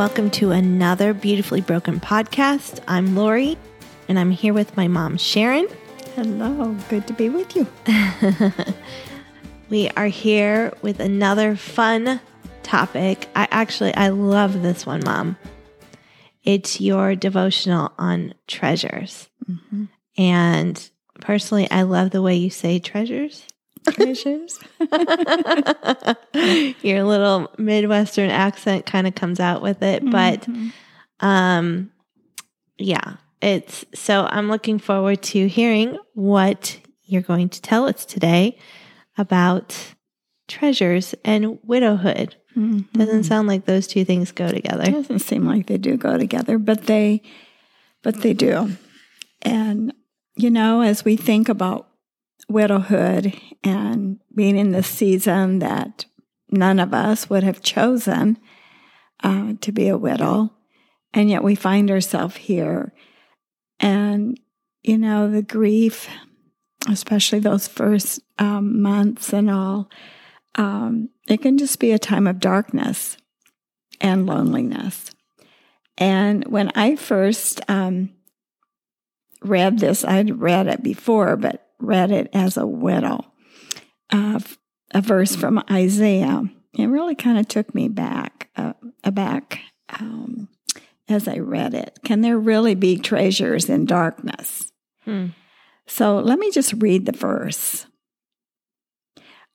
[0.00, 2.80] welcome to another Beautifully Broken podcast.
[2.88, 3.58] I'm Lori,
[4.08, 5.68] and I'm here with my mom, Sharon.
[6.14, 7.66] Hello, good to be with you.
[9.68, 12.18] we are here with another fun
[12.62, 13.28] topic.
[13.36, 15.36] I actually I love this one, mom.
[16.44, 19.28] It's your devotional on treasures.
[19.50, 19.84] Mm-hmm.
[20.16, 20.90] And
[21.20, 23.44] personally, I love the way you say treasures.
[23.88, 24.58] Treasures.
[26.82, 30.08] Your little Midwestern accent kind of comes out with it.
[30.08, 31.26] But mm-hmm.
[31.26, 31.90] um
[32.78, 38.58] yeah, it's so I'm looking forward to hearing what you're going to tell us today
[39.18, 39.76] about
[40.48, 42.36] treasures and widowhood.
[42.56, 42.98] Mm-hmm.
[42.98, 44.84] Doesn't sound like those two things go together.
[44.84, 47.22] It doesn't seem like they do go together, but they
[48.02, 48.70] but they do.
[49.42, 49.94] And
[50.36, 51.89] you know, as we think about
[52.50, 56.04] widowhood and being in the season that
[56.50, 58.36] none of us would have chosen
[59.22, 60.52] uh, to be a widow,
[61.14, 62.92] and yet we find ourselves here.
[63.78, 64.38] And,
[64.82, 66.08] you know, the grief,
[66.88, 69.90] especially those first um, months and all,
[70.56, 73.16] um, it can just be a time of darkness
[74.00, 75.12] and loneliness.
[75.96, 78.10] And when I first um,
[79.42, 83.24] read this, I'd read it before, but read it as a widow.
[84.10, 84.40] Uh,
[84.92, 86.44] a verse from Isaiah.
[86.74, 90.48] It really kind of took me back, uh, aback um,
[91.08, 91.98] as I read it.
[92.04, 94.72] Can there really be treasures in darkness?
[95.04, 95.28] Hmm.
[95.86, 97.86] So let me just read the verse.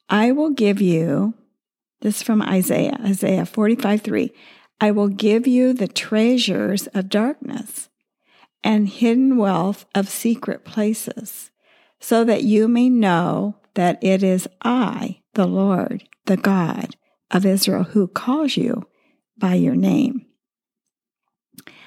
[0.09, 1.33] I will give you,
[2.01, 4.31] this from Isaiah, Isaiah 45 3.
[4.81, 7.89] I will give you the treasures of darkness
[8.63, 11.51] and hidden wealth of secret places
[12.05, 16.95] so that you may know that it is I, the Lord, the God
[17.31, 18.87] of Israel, who calls you
[19.39, 20.27] by your name.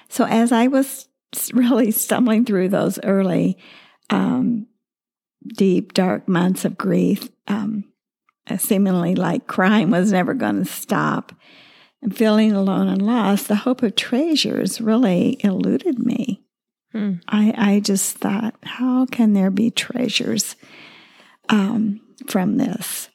[0.08, 1.08] So, as I was
[1.52, 3.58] really stumbling through those early,
[4.10, 4.66] um,
[5.46, 7.84] deep, dark months of grief, um,
[8.56, 11.32] seemingly like crime was never going to stop,
[12.02, 16.42] and feeling alone and lost, the hope of treasures really eluded me.
[16.93, 17.15] Hmm.
[17.28, 20.56] I, I just thought, how can there be treasures
[21.49, 23.10] um, from this?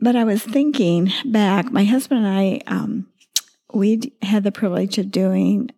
[0.00, 3.08] But I was thinking back, my husband and I, um,
[3.72, 5.70] we had the privilege of doing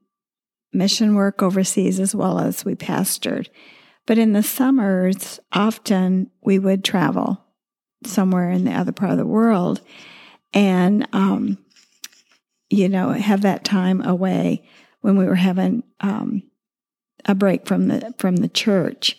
[0.73, 3.49] mission work overseas as well as we pastored.
[4.07, 7.45] But in the summers, often we would travel
[8.05, 9.81] somewhere in the other part of the world
[10.53, 11.59] and, um,
[12.71, 14.69] you know, have that time away
[15.01, 16.43] when we were having um,
[17.25, 19.19] a break from the from the church.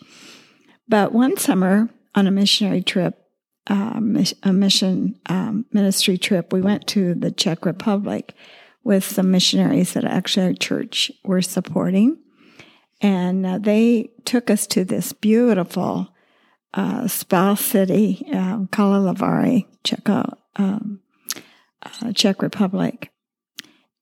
[0.88, 3.18] But one summer on a missionary trip,
[3.70, 4.00] uh,
[4.44, 8.34] a mission um, ministry trip, we went to the Czech Republic
[8.84, 12.18] with some missionaries that actually our church were supporting,
[13.02, 16.08] and uh, they took us to this beautiful
[16.74, 20.08] uh, spa city, um, Karlovy Czech,
[20.56, 21.02] um,
[21.84, 23.12] uh, Czech Republic,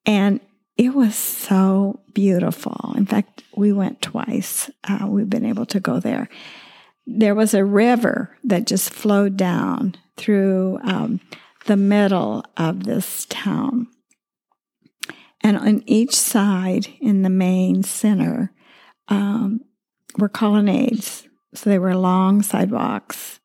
[0.06, 0.40] and
[0.78, 2.94] it was so beautiful.
[2.98, 4.70] In fact, we went twice.
[4.84, 6.28] Uh, we've been able to go there.
[7.08, 11.22] There was a river that just flowed down through um,
[11.66, 13.88] the middle of this town.
[15.42, 18.52] And on each side, in the main center,
[19.08, 19.62] um,
[20.18, 21.28] were colonnades.
[21.54, 23.40] So they were long sidewalks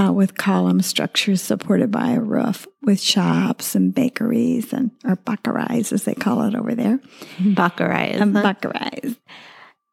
[0.00, 5.92] uh, with column structures supported by a roof with shops and bakeries and or bakarais
[5.92, 6.98] as they call it over there.
[7.38, 8.20] Bakarais.
[8.20, 9.16] Um, bakarais.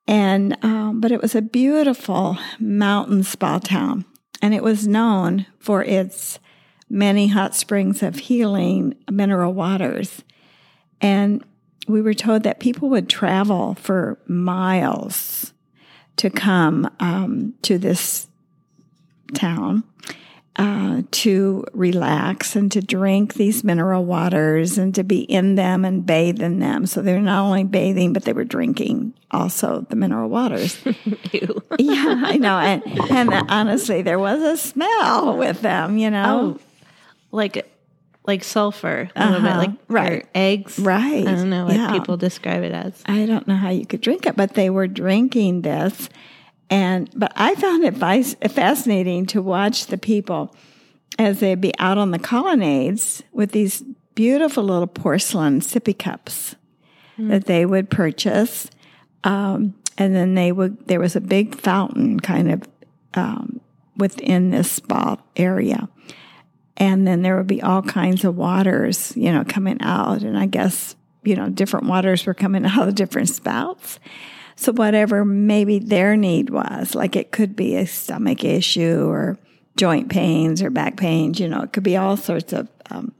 [0.07, 4.05] And um, but it was a beautiful mountain spa town,
[4.41, 6.39] and it was known for its
[6.89, 10.23] many hot springs of healing mineral waters.
[11.01, 11.43] And
[11.87, 15.53] we were told that people would travel for miles
[16.17, 18.28] to come um, to this
[19.33, 19.83] town
[20.55, 26.05] uh, to relax and to drink these mineral waters and to be in them and
[26.05, 26.85] bathe in them.
[26.85, 30.77] So they're not only bathing, but they were drinking also the mineral waters.
[31.79, 32.57] yeah, I know.
[32.59, 36.57] And, and honestly, there was a smell with them, you know.
[36.57, 36.61] Oh,
[37.31, 37.65] like
[38.25, 39.25] like sulfur, a uh-huh.
[39.25, 39.59] little bit uh-huh.
[39.59, 40.27] like right.
[40.35, 40.77] eggs.
[40.77, 41.25] Right.
[41.25, 41.91] I don't know what yeah.
[41.91, 43.01] people describe it as.
[43.05, 46.09] I don't know how you could drink it, but they were drinking this
[46.69, 47.97] and but I found it
[48.51, 50.55] fascinating to watch the people
[51.17, 53.83] as they'd be out on the colonnades with these
[54.15, 56.55] beautiful little porcelain sippy cups
[57.17, 57.29] mm.
[57.29, 58.69] that they would purchase,
[59.23, 60.87] um, and then they would.
[60.87, 62.63] There was a big fountain kind of
[63.15, 63.61] um,
[63.97, 65.89] within this spa area,
[66.77, 70.21] and then there would be all kinds of waters, you know, coming out.
[70.21, 73.99] And I guess, you know, different waters were coming out of different spouts.
[74.59, 79.37] So whatever maybe their need was, like it could be a stomach issue or
[79.77, 83.13] joint pains or back pains, you know, it could be all sorts of um,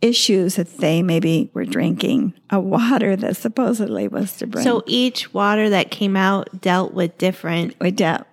[0.00, 4.62] issues that they maybe were drinking a water that supposedly was to bring.
[4.62, 8.26] So each water that came out dealt with different we dealt,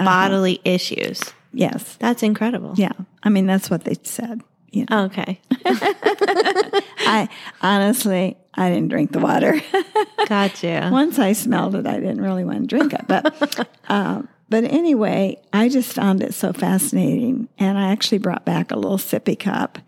[0.00, 1.20] uh, bodily issues.
[1.52, 2.72] yes, That's incredible.
[2.76, 2.92] yeah.
[3.22, 4.40] I mean, that's what they said.
[4.72, 5.40] You know, Okay.
[5.64, 7.28] I
[7.62, 9.60] honestly, I didn't drink the water.
[10.28, 10.90] Gotcha.
[10.92, 13.06] Once I smelled it, I didn't really want to drink it.
[13.08, 18.70] But, um, but anyway, I just found it so fascinating, and I actually brought back
[18.70, 19.78] a little sippy cup,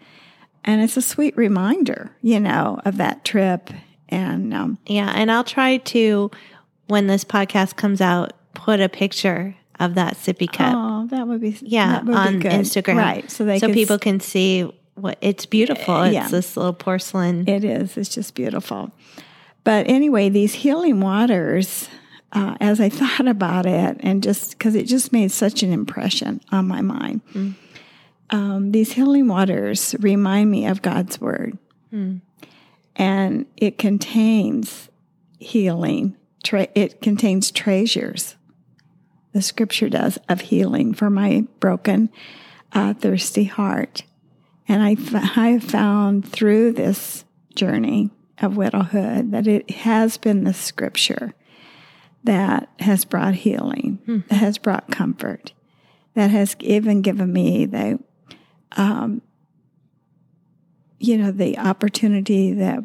[0.64, 3.70] and it's a sweet reminder, you know, of that trip.
[4.08, 5.12] And um, Yeah.
[5.14, 6.30] And I'll try to,
[6.86, 10.74] when this podcast comes out, put a picture of that sippy cup.
[10.76, 12.02] oh, that would be yeah.
[12.02, 12.44] would On be.
[12.44, 12.96] Instagram.
[12.96, 13.30] right?
[13.30, 14.70] So they so people s- can see
[15.02, 16.02] what it's beautiful.
[16.02, 16.28] It's yeah.
[16.28, 17.48] this little porcelain.
[17.48, 17.96] It is.
[17.96, 18.92] It's just beautiful.
[19.64, 21.88] But anyway, these healing waters,
[22.32, 26.40] uh, as I thought about it, and just because it just made such an impression
[26.52, 27.20] on my mind,
[28.30, 31.58] um, these healing waters remind me of God's Word.
[32.94, 34.88] And it contains
[35.38, 38.36] healing, tre- it contains treasures.
[39.32, 42.10] The scripture does of healing for my broken,
[42.72, 44.02] uh, thirsty heart.
[44.72, 44.96] And I,
[45.36, 48.08] I found through this journey
[48.40, 51.34] of widowhood that it has been the scripture
[52.24, 55.52] that has brought healing, that has brought comfort,
[56.14, 57.98] that has even given me the,
[58.78, 59.20] um,
[60.98, 62.82] you know, the opportunity, that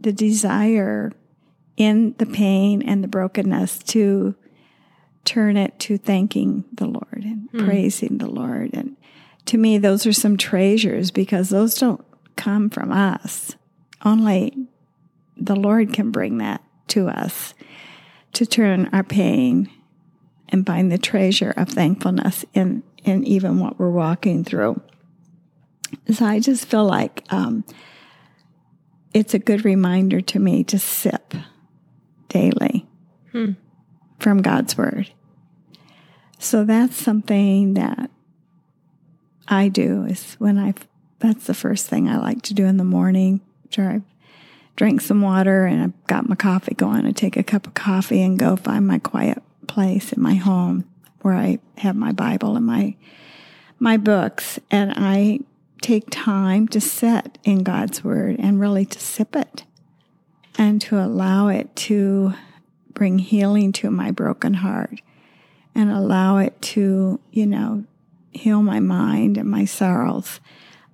[0.00, 1.12] the desire
[1.76, 4.34] in the pain and the brokenness to
[5.26, 8.70] turn it to thanking the Lord and praising the Lord.
[8.72, 8.96] And
[9.46, 12.04] to me, those are some treasures because those don't
[12.36, 13.56] come from us.
[14.04, 14.68] Only
[15.36, 17.54] the Lord can bring that to us
[18.34, 19.70] to turn our pain
[20.48, 24.80] and find the treasure of thankfulness in, in even what we're walking through.
[26.12, 27.64] So I just feel like um,
[29.14, 31.34] it's a good reminder to me to sip
[32.28, 32.86] daily
[34.18, 35.12] from God's Word.
[36.38, 38.10] So that's something that
[39.48, 40.74] I do is when I
[41.18, 44.02] that's the first thing I like to do in the morning after I've
[44.76, 47.06] drank some water and I've got my coffee going.
[47.06, 50.84] I take a cup of coffee and go find my quiet place in my home
[51.22, 52.94] where I have my Bible and my
[53.78, 55.40] my books and I
[55.82, 59.64] take time to sit in God's word and really to sip it
[60.56, 62.32] and to allow it to
[62.92, 65.00] bring healing to my broken heart
[65.74, 67.84] and allow it to, you know,
[68.36, 70.40] heal my mind and my sorrows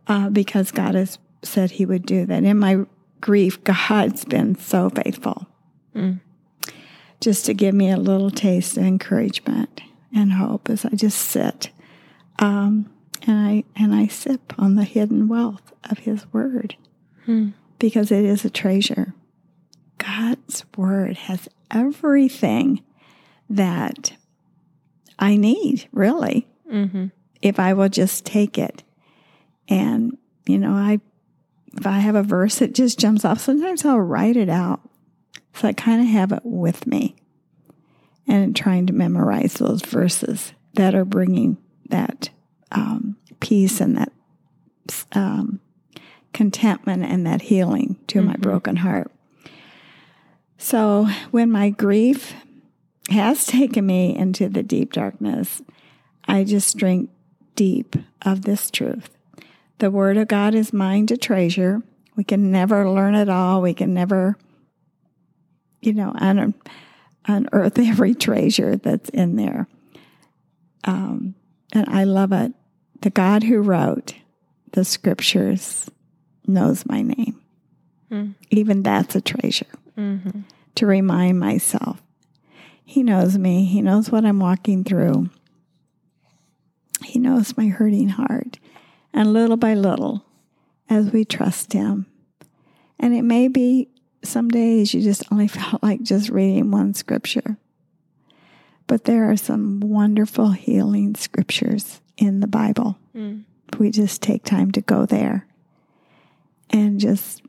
[0.06, 2.44] uh, because God has said He would do that.
[2.44, 2.86] In my
[3.20, 5.46] grief, God's been so faithful
[7.20, 9.80] just to give me a little taste of encouragement
[10.14, 11.70] and hope as I just sit.
[12.38, 12.90] Um,
[13.26, 16.76] and I and I sip on the hidden wealth of His Word
[17.78, 19.14] because it is a treasure.
[19.98, 22.82] God's Word has everything
[23.48, 24.14] that
[25.18, 27.06] I need, really, Mm-hmm.
[27.42, 28.82] If I will just take it.
[29.68, 31.00] And, you know, I
[31.74, 34.80] if I have a verse that just jumps off, sometimes I'll write it out.
[35.54, 37.16] So I kind of have it with me
[38.26, 41.56] and trying to memorize those verses that are bringing
[41.88, 42.30] that
[42.70, 44.12] um, peace and that
[45.12, 45.60] um,
[46.32, 49.10] contentment and that healing to my broken heart.
[50.58, 52.34] So when my grief
[53.10, 55.62] has taken me into the deep darkness,
[56.26, 57.10] I just drink
[57.54, 59.10] deep of this truth.
[59.78, 61.82] The Word of God is mine to treasure.
[62.16, 63.62] We can never learn it all.
[63.62, 64.36] We can never,
[65.80, 66.54] you know, un-
[67.26, 69.66] unearth every treasure that's in there.
[70.84, 71.34] Um,
[71.72, 72.52] and I love it.
[73.00, 74.14] The God who wrote
[74.72, 75.90] the scriptures
[76.46, 77.40] knows my name.
[78.50, 79.66] Even that's a treasure
[80.74, 82.02] to remind myself.
[82.84, 83.64] He knows me.
[83.64, 85.30] He knows what I'm walking through.
[87.12, 88.58] He knows my hurting heart.
[89.12, 90.24] And little by little,
[90.88, 92.06] as we trust Him,
[92.98, 93.88] and it may be
[94.24, 97.58] some days you just only felt like just reading one scripture.
[98.86, 102.96] But there are some wonderful healing scriptures in the Bible.
[103.70, 105.46] If we just take time to go there
[106.70, 107.42] and just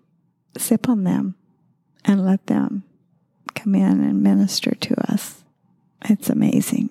[0.58, 1.36] sip on them
[2.03, 2.84] and let them
[3.55, 5.46] come in and minister to us.
[6.03, 6.89] It's amazing.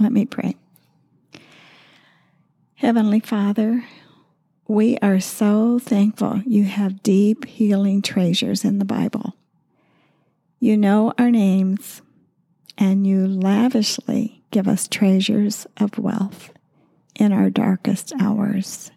[0.00, 0.56] Let me pray.
[2.76, 3.84] Heavenly Father,
[4.66, 9.34] we are so thankful you have deep healing treasures in the Bible.
[10.58, 12.00] You know our names,
[12.78, 16.50] and you lavishly give us treasures of wealth
[17.14, 18.90] in our darkest hours.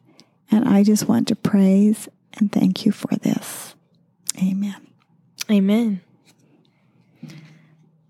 [0.50, 3.76] And I just want to praise and thank you for this.
[4.42, 4.88] Amen.
[5.52, 6.02] Amen.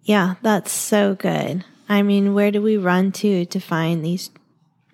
[0.04, 1.66] Yeah, that's so good.
[1.90, 4.30] I mean, where do we run to to find these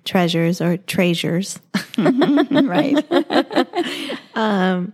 [0.05, 1.60] treasures or treasures?
[1.98, 3.05] right.
[4.36, 4.93] um,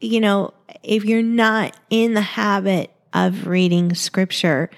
[0.00, 4.70] you know, if you're not in the habit of reading scripture,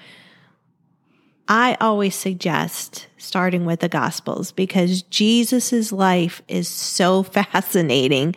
[1.47, 8.35] I always suggest starting with the Gospels because Jesus's life is so fascinating.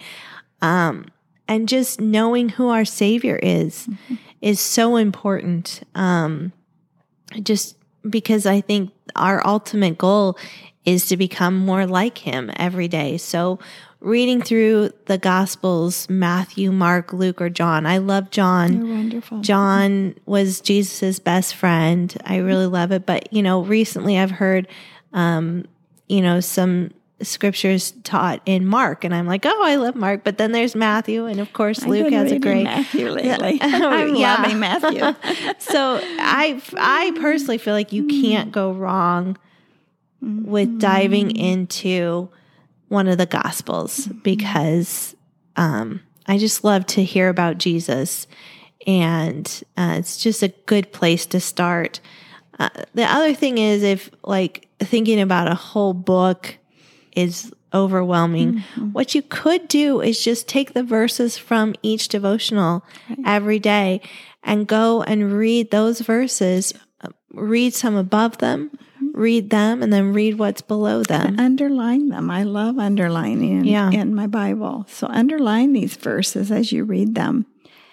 [0.62, 1.06] Um,
[1.46, 4.14] and just knowing who our Savior is mm-hmm.
[4.40, 5.82] is so important.
[5.94, 6.52] Um,
[7.42, 7.76] just
[8.08, 10.36] because I think our ultimate goal
[10.84, 13.16] is to become more like Him every day.
[13.16, 13.58] So
[14.00, 17.86] reading through the Gospels, Matthew, Mark, Luke, or John.
[17.86, 18.84] I love John.
[18.84, 19.40] You're wonderful.
[19.40, 22.12] John was Jesus's best friend.
[22.24, 23.06] I really love it.
[23.06, 24.66] But, you know, recently I've heard,
[25.12, 25.66] um,
[26.08, 26.90] you know, some
[27.22, 30.24] scriptures taught in Mark, and I'm like, oh, I love Mark.
[30.24, 33.58] But then there's Matthew, and of course Luke has a great Matthew lately.
[33.62, 34.34] I'm yeah.
[34.36, 35.00] loving Matthew.
[35.58, 39.36] so I, I personally feel like you can't go wrong
[40.20, 41.44] with diving mm-hmm.
[41.44, 42.28] into
[42.88, 44.18] one of the Gospels mm-hmm.
[44.18, 45.16] because
[45.56, 48.26] um, I just love to hear about Jesus.
[48.86, 52.00] And uh, it's just a good place to start.
[52.58, 56.58] Uh, the other thing is, if like thinking about a whole book
[57.16, 58.92] is overwhelming, mm-hmm.
[58.92, 63.18] what you could do is just take the verses from each devotional right.
[63.24, 64.00] every day
[64.42, 68.70] and go and read those verses, uh, read some above them,
[69.14, 71.26] read them and then read what's below them.
[71.26, 72.30] And underline them.
[72.30, 73.90] I love underlining yeah.
[73.90, 74.86] in my Bible.
[74.88, 77.46] So underline these verses as you read them.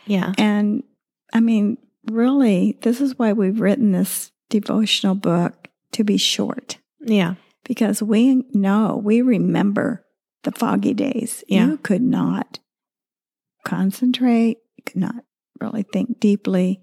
[0.05, 0.33] Yeah.
[0.37, 0.83] And
[1.33, 1.77] I mean,
[2.09, 6.77] really, this is why we've written this devotional book to be short.
[6.99, 7.35] Yeah.
[7.69, 10.03] Because we know, we remember
[10.41, 11.43] the foggy days.
[11.47, 11.67] Yeah.
[11.67, 12.57] You could not
[13.63, 15.23] concentrate, you could not
[15.61, 16.81] really think deeply.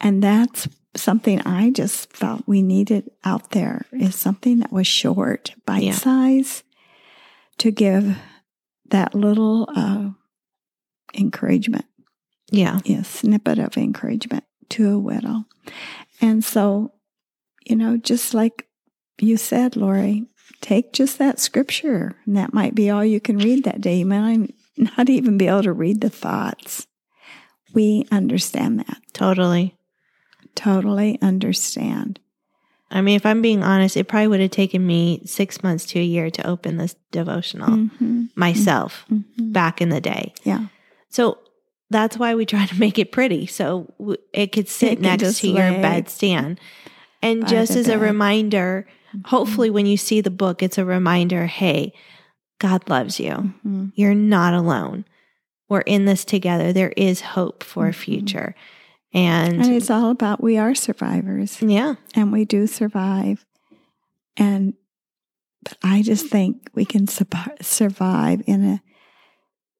[0.00, 5.54] And that's something I just felt we needed out there is something that was short,
[5.66, 5.92] bite yeah.
[5.92, 6.64] size,
[7.58, 8.16] to give
[8.88, 10.08] that little uh,
[11.12, 11.84] encouragement.
[12.50, 12.78] Yeah.
[12.86, 15.44] A snippet of encouragement to a widow.
[16.22, 16.94] And so,
[17.66, 18.67] you know, just like
[19.18, 20.26] you said, Lori,
[20.60, 23.98] take just that scripture, and that might be all you can read that day.
[23.98, 26.86] You might not even be able to read the thoughts.
[27.74, 28.98] We understand that.
[29.12, 29.78] Totally
[30.58, 32.18] totally understand.
[32.90, 36.00] I mean, if I'm being honest, it probably would have taken me six months to
[36.00, 38.24] a year to open this devotional mm-hmm.
[38.34, 39.52] myself mm-hmm.
[39.52, 40.32] back in the day.
[40.42, 40.66] Yeah.
[41.10, 41.38] So
[41.90, 43.46] that's why we try to make it pretty.
[43.46, 43.94] So
[44.32, 46.58] it could sit it next to your bedstand.
[47.22, 49.28] And just as a reminder, mm-hmm.
[49.28, 51.92] hopefully when you see the book, it's a reminder hey,
[52.58, 53.32] God loves you.
[53.32, 53.88] Mm-hmm.
[53.94, 55.04] You're not alone.
[55.68, 56.72] We're in this together.
[56.72, 58.00] There is hope for a mm-hmm.
[58.00, 58.54] future.
[59.12, 61.60] And, and it's all about we are survivors.
[61.62, 61.94] Yeah.
[62.14, 63.44] And we do survive.
[64.36, 64.74] And
[65.62, 67.26] but I just think we can su-
[67.60, 68.82] survive in a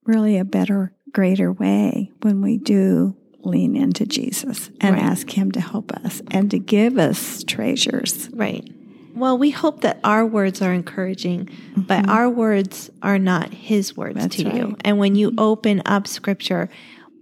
[0.04, 5.04] really a better, greater way when we do lean into Jesus and right.
[5.04, 8.28] ask Him to help us and to give us treasures.
[8.32, 8.68] Right.
[9.14, 11.82] Well, we hope that our words are encouraging, mm-hmm.
[11.82, 14.54] but our words are not His words That's to right.
[14.54, 14.76] you.
[14.82, 15.40] And when you mm-hmm.
[15.40, 16.68] open up Scripture,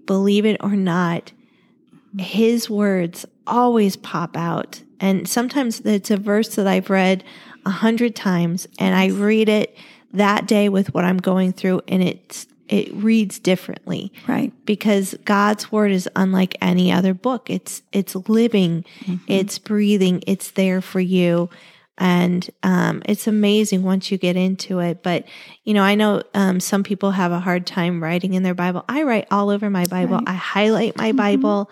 [0.06, 1.32] believe it or not,
[2.18, 4.82] his words always pop out.
[5.00, 7.24] And sometimes it's a verse that I've read
[7.64, 9.76] a hundred times and I read it
[10.12, 14.12] that day with what I'm going through and it's it reads differently.
[14.26, 14.52] Right.
[14.64, 17.50] Because God's word is unlike any other book.
[17.50, 19.24] It's it's living, mm-hmm.
[19.26, 21.48] it's breathing, it's there for you.
[21.98, 25.02] And um, it's amazing once you get into it.
[25.02, 25.24] But,
[25.64, 28.84] you know, I know um, some people have a hard time writing in their Bible.
[28.86, 30.28] I write all over my Bible, right.
[30.28, 31.16] I highlight my mm-hmm.
[31.16, 31.70] Bible.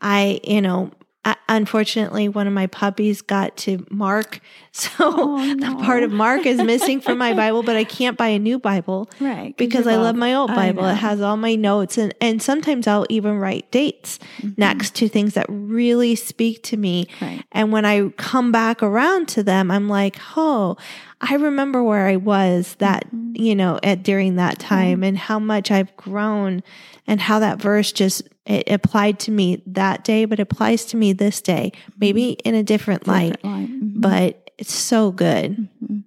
[0.00, 0.90] I, you know,
[1.24, 4.40] I, unfortunately, one of my puppies got to Mark.
[4.80, 5.78] So oh, no.
[5.78, 8.58] the part of Mark is missing from my Bible, but I can't buy a new
[8.58, 9.10] Bible.
[9.18, 9.56] Right.
[9.56, 10.84] Because I love my old Bible.
[10.84, 14.50] It has all my notes and, and sometimes I'll even write dates mm-hmm.
[14.56, 17.08] next to things that really speak to me.
[17.20, 17.44] Right.
[17.50, 20.76] And when I come back around to them, I'm like, oh,
[21.20, 23.32] I remember where I was that, mm-hmm.
[23.34, 26.62] you know, at during that time and how much I've grown
[27.08, 31.12] and how that verse just it applied to me that day, but applies to me
[31.12, 32.48] this day, maybe mm-hmm.
[32.48, 33.68] in a different, different light, light.
[33.68, 34.00] Mm-hmm.
[34.00, 35.68] but it's so good.
[35.82, 35.98] Mm-hmm.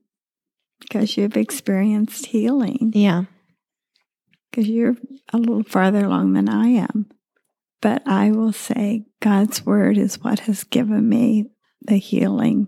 [0.79, 3.23] because you've experienced healing, Yeah.
[4.51, 4.95] because you're
[5.33, 7.07] a little farther along than I am.
[7.81, 11.49] But I will say God's word is what has given me
[11.81, 12.67] the healing.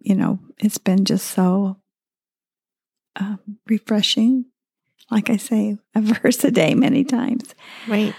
[0.00, 1.76] You know, it's been just so
[3.16, 4.46] um, refreshing.
[5.10, 7.54] Like I say, a verse a day many times.
[7.86, 8.14] Right.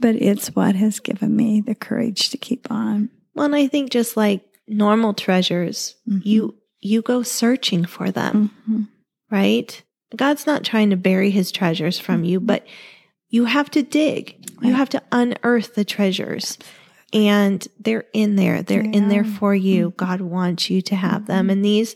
[0.00, 3.10] But it's what has given me the courage to keep on.
[3.34, 6.24] Well, and I think just like normal treasures, Mhm.
[6.24, 8.88] you you go searching for them, Mhm.
[9.30, 9.82] right?
[10.16, 12.66] God's not trying to bury his treasures from you, but
[13.28, 14.36] you have to dig.
[14.62, 14.76] You Mm-hmm.
[14.76, 16.56] Have to unearth the treasures.
[17.12, 18.62] And they're in there.
[18.62, 19.24] They're They in there.
[19.24, 19.34] Mm-hmm.
[19.36, 19.92] for you.
[19.98, 21.50] God wants you to have them.
[21.50, 21.94] And these,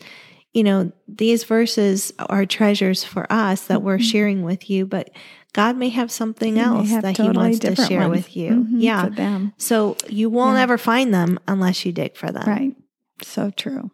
[0.55, 5.11] you know, these verses are treasures for us that we're sharing with you, but
[5.53, 8.11] God may have something He else have that totally He wants to share ones.
[8.13, 8.51] with you.
[8.51, 9.09] Mhm, Yeah.
[9.09, 9.53] Them.
[9.59, 10.63] So you won't Yeah.
[10.63, 12.45] ever find them unless you dig for them.
[12.47, 12.75] Right.
[13.23, 13.91] So true.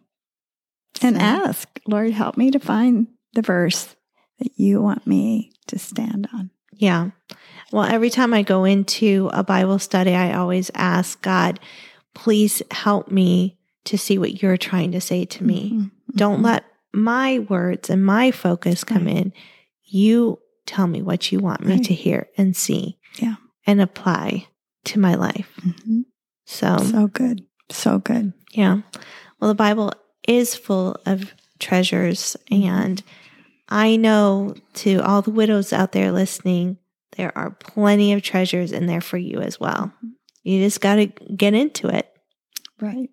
[1.01, 3.95] And So- ask, Lord, help me to find the verse
[4.39, 6.51] that you want me to stand on.
[6.73, 7.11] Yeah.
[7.71, 11.59] Well, every time I go into a Bible study, I always ask God,
[12.13, 15.71] please help me to see what you're trying to say to me.
[15.73, 16.45] Mhm, Don't mhm.
[16.45, 16.63] let
[16.93, 19.17] my words and my focus come Right.
[19.17, 19.33] in.
[19.83, 21.83] You tell me what you want me Right.
[21.85, 23.35] to hear and see Yeah.
[23.65, 24.47] and apply
[24.85, 25.49] to my life.
[25.65, 26.05] Mhm.
[26.45, 27.45] So, So good.
[27.69, 28.33] So good.
[28.51, 28.81] yeah.
[29.39, 29.93] Well, the Bible
[30.27, 32.35] is full of treasures.
[32.49, 33.01] And
[33.69, 36.77] I know to all the widows out there listening,
[37.17, 39.93] there are plenty of treasures in there for you as well.
[40.43, 42.07] You just got to get into it.
[42.79, 43.09] Right.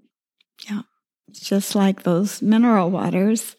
[1.32, 3.56] Just like those mineral waters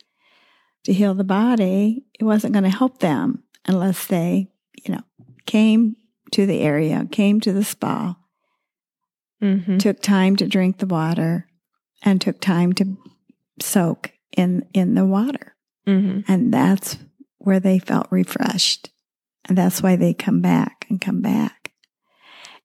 [0.86, 2.06] to heal the body.
[2.20, 4.50] It wasn't going to help them unless they,
[4.86, 5.04] you know,
[5.46, 5.96] came
[6.32, 8.16] to the area, came to the spa,
[9.42, 9.78] Mm-hmm.
[9.78, 11.48] took time to drink the water,
[12.04, 12.98] and took time to
[13.62, 15.56] soak in in the water.
[15.88, 16.30] Mm-hmm.
[16.30, 16.98] And that's
[17.38, 18.90] where they felt refreshed.
[19.48, 21.72] And that's why they come back and come back.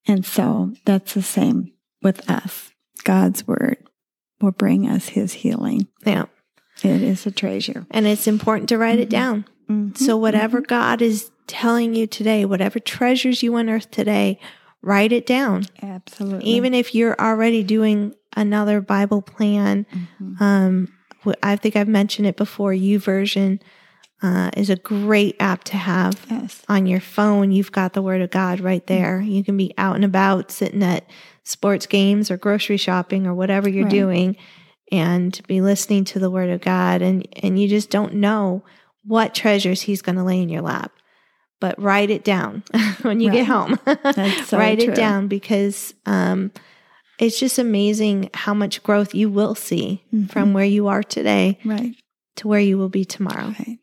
[0.06, 2.72] And so that's the same with us.
[3.04, 3.78] God's word
[4.40, 5.86] will bring us his healing.
[6.04, 6.26] Yeah.
[6.82, 7.86] It is a treasure.
[7.90, 9.12] And it's important to write it Mhm.
[9.12, 9.44] down.
[9.70, 9.96] Mhm.
[9.96, 14.38] So, whatever God is telling you today, whatever treasures you unearth today,
[14.82, 15.64] write it down.
[15.82, 16.44] Absolutely.
[16.48, 19.86] Even if you're already doing another Bible plan,
[20.20, 20.40] Mhm.
[20.40, 20.88] um,
[21.42, 22.72] I think I've mentioned it before.
[22.72, 23.60] YouVersion
[24.22, 26.62] uh, is a great app to have yes.
[26.68, 27.52] on your phone.
[27.52, 29.20] You've got the Word of God right there.
[29.20, 31.04] You can be out and about, sitting at
[31.44, 33.90] sports games or grocery shopping or whatever you're Right.
[33.90, 34.36] doing,
[34.92, 37.00] and be listening to the Word of God.
[37.02, 38.62] And and you just don't know
[39.04, 40.92] what treasures He's going to lay in your lap.
[41.60, 42.62] But write it down
[43.02, 43.78] when you get home.
[43.84, 44.92] That's so write true.
[44.92, 46.50] it down because um,
[47.18, 50.30] it's just amazing how much growth you will see Mhm.
[50.30, 51.94] from where you are today Right.
[52.36, 53.54] to where you will be tomorrow.
[53.58, 53.78] Right.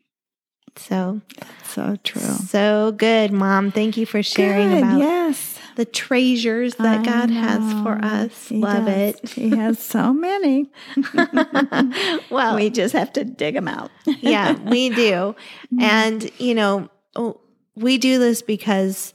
[0.76, 1.20] So,
[1.64, 2.20] So true.
[2.20, 3.72] so good, Mom.
[3.72, 5.51] Thank you for sharing Good, about yes.
[5.76, 8.48] The treasures that I God has for us.
[8.48, 9.32] He Love does.
[9.32, 10.70] he has so many.
[12.30, 13.90] well, we just have to dig them out.
[14.20, 15.34] yeah, we do.
[15.72, 15.82] Mm.
[15.82, 17.40] And, you know, oh,
[17.74, 19.12] we do this because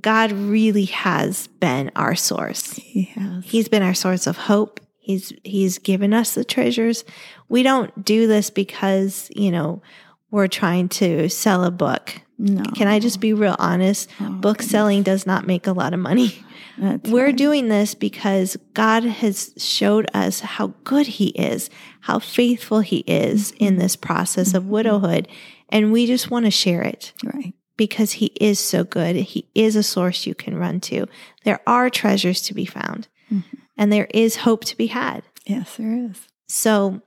[0.00, 2.72] God really has been our source.
[2.72, 3.44] He has.
[3.44, 4.80] He's been our source of hope.
[4.98, 7.04] He's he's given us the treasures.
[7.48, 9.82] We don't do this because, you know,
[10.30, 12.20] we're trying to sell a book.
[12.38, 12.62] No.
[12.74, 14.10] Can I just be real honest?
[14.20, 14.70] Oh, Book goodness.
[14.70, 16.44] selling does not make a lot of money.
[16.78, 17.36] That's We're right.
[17.36, 21.70] doing this because God has showed us how good He is,
[22.00, 23.64] how faithful He is Mm-hmm.
[23.64, 25.28] in this process of widowhood.
[25.70, 27.54] And we just want to share it right.
[27.78, 29.16] because He is so good.
[29.16, 31.06] He is a source you can run to.
[31.44, 33.44] There are treasures to be found, Mhm.
[33.78, 35.22] and there is hope to be had.
[35.46, 36.18] Yes, there is.
[36.48, 37.00] So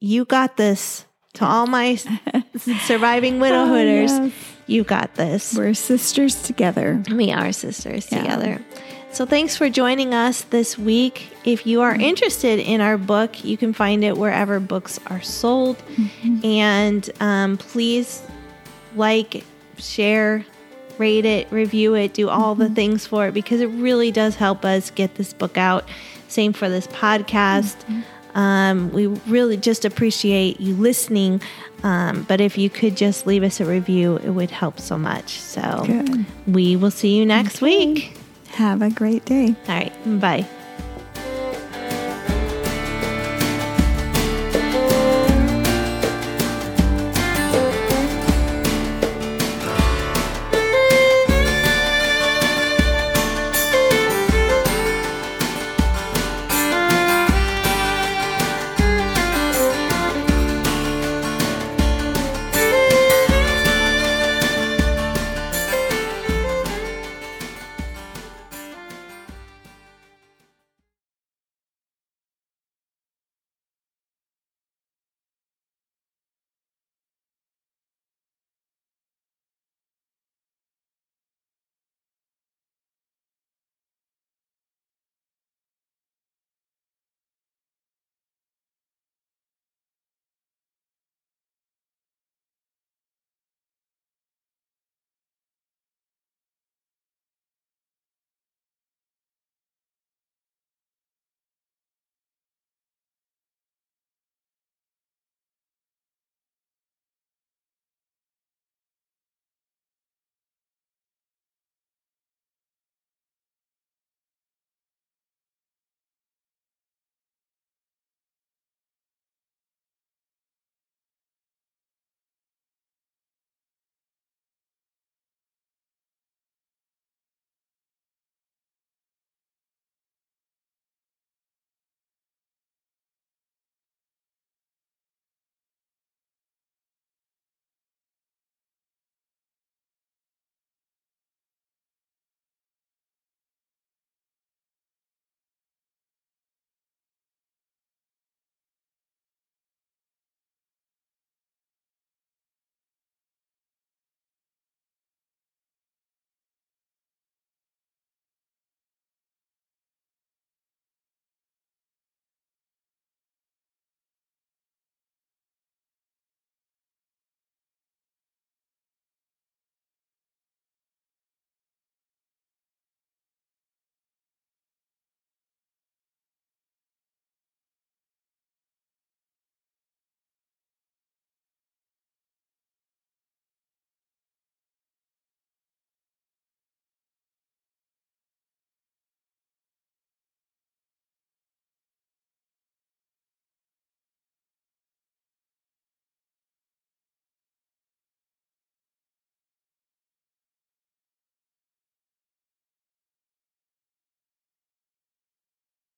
[0.00, 1.04] you got this.
[1.34, 1.96] To all my
[2.86, 4.32] surviving widowhooders, Oh, yes.
[4.66, 5.54] You got this.
[5.54, 7.02] We're sisters together.
[7.10, 8.22] We are sisters Yeah.
[8.22, 8.60] together.
[9.12, 11.28] So thanks for joining us this week.
[11.44, 15.78] If you are interested in our book, you can find it wherever books are sold.
[15.96, 16.44] Mm-hmm.
[16.44, 18.22] And um, please
[18.94, 19.44] like,
[19.78, 20.44] share,
[20.98, 22.74] rate it, review it, do all the mm-hmm.
[22.74, 25.88] things for it because it really does help us get this book out.
[26.28, 27.76] Same for this podcast.
[27.84, 28.00] Mm-hmm.
[28.36, 31.40] Um, we really just appreciate you listening.
[31.82, 35.40] Um, but if you could just leave us a review, it would help so much.
[35.40, 36.24] So Good.
[36.46, 37.86] we will see you next Okay.
[37.86, 38.16] week.
[38.50, 39.54] Have a great day.
[39.68, 40.20] All right.
[40.20, 40.46] Bye.